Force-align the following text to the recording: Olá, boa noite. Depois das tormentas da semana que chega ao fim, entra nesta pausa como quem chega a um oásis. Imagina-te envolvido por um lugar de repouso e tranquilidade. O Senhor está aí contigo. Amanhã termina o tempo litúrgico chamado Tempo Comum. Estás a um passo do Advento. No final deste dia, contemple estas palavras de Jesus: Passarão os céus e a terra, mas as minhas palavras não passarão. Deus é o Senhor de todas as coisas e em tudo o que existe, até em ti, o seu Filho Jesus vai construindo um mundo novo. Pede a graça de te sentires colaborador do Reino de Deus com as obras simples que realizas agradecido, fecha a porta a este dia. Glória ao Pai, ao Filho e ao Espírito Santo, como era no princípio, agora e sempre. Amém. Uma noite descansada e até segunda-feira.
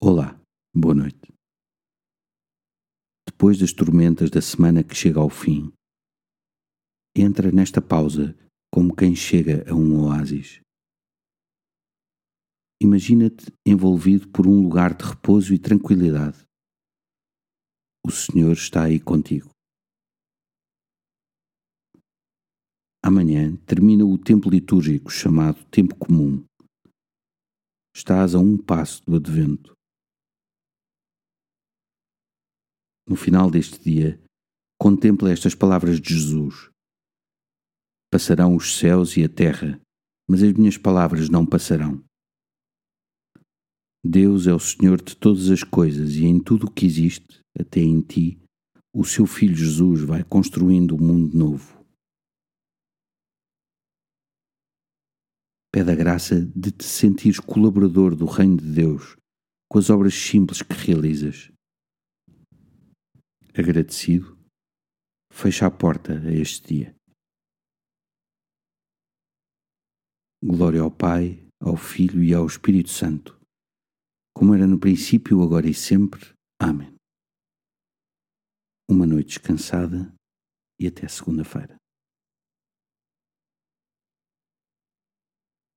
Olá, 0.00 0.40
boa 0.72 0.94
noite. 0.94 1.34
Depois 3.26 3.58
das 3.58 3.72
tormentas 3.72 4.30
da 4.30 4.40
semana 4.40 4.84
que 4.84 4.94
chega 4.94 5.18
ao 5.18 5.28
fim, 5.28 5.72
entra 7.16 7.50
nesta 7.50 7.82
pausa 7.82 8.32
como 8.72 8.94
quem 8.94 9.16
chega 9.16 9.68
a 9.68 9.74
um 9.74 10.04
oásis. 10.04 10.60
Imagina-te 12.80 13.46
envolvido 13.66 14.28
por 14.28 14.46
um 14.46 14.62
lugar 14.62 14.96
de 14.96 15.04
repouso 15.04 15.52
e 15.52 15.58
tranquilidade. 15.58 16.46
O 18.06 18.12
Senhor 18.12 18.52
está 18.52 18.84
aí 18.84 19.00
contigo. 19.00 19.50
Amanhã 23.04 23.56
termina 23.66 24.04
o 24.04 24.16
tempo 24.16 24.48
litúrgico 24.48 25.10
chamado 25.10 25.64
Tempo 25.72 25.96
Comum. 25.96 26.44
Estás 27.92 28.36
a 28.36 28.38
um 28.38 28.56
passo 28.56 29.02
do 29.04 29.16
Advento. 29.16 29.77
No 33.08 33.16
final 33.16 33.50
deste 33.50 33.80
dia, 33.82 34.20
contemple 34.78 35.30
estas 35.30 35.54
palavras 35.54 36.00
de 36.00 36.14
Jesus: 36.14 36.70
Passarão 38.12 38.54
os 38.54 38.76
céus 38.76 39.16
e 39.16 39.24
a 39.24 39.28
terra, 39.28 39.80
mas 40.28 40.42
as 40.42 40.52
minhas 40.52 40.76
palavras 40.76 41.28
não 41.28 41.46
passarão. 41.46 42.02
Deus 44.04 44.46
é 44.46 44.54
o 44.54 44.60
Senhor 44.60 45.02
de 45.02 45.16
todas 45.16 45.50
as 45.50 45.64
coisas 45.64 46.14
e 46.14 46.24
em 46.24 46.38
tudo 46.38 46.66
o 46.66 46.70
que 46.70 46.86
existe, 46.86 47.40
até 47.58 47.80
em 47.80 48.00
ti, 48.00 48.40
o 48.94 49.04
seu 49.04 49.26
Filho 49.26 49.56
Jesus 49.56 50.02
vai 50.02 50.22
construindo 50.22 50.94
um 50.94 50.98
mundo 50.98 51.36
novo. 51.36 51.78
Pede 55.72 55.90
a 55.90 55.94
graça 55.94 56.40
de 56.40 56.70
te 56.70 56.84
sentires 56.84 57.38
colaborador 57.38 58.14
do 58.14 58.24
Reino 58.24 58.56
de 58.56 58.72
Deus 58.72 59.16
com 59.70 59.78
as 59.78 59.90
obras 59.90 60.14
simples 60.14 60.62
que 60.62 60.74
realizas 60.74 61.52
agradecido, 63.60 64.38
fecha 65.32 65.66
a 65.66 65.70
porta 65.70 66.12
a 66.12 66.32
este 66.32 66.74
dia. 66.74 66.96
Glória 70.42 70.80
ao 70.80 70.90
Pai, 70.90 71.46
ao 71.60 71.76
Filho 71.76 72.22
e 72.22 72.32
ao 72.32 72.46
Espírito 72.46 72.90
Santo, 72.90 73.38
como 74.34 74.54
era 74.54 74.66
no 74.66 74.78
princípio, 74.78 75.42
agora 75.42 75.68
e 75.68 75.74
sempre. 75.74 76.32
Amém. 76.60 76.94
Uma 78.88 79.06
noite 79.06 79.38
descansada 79.38 80.14
e 80.80 80.86
até 80.86 81.08
segunda-feira. 81.08 81.76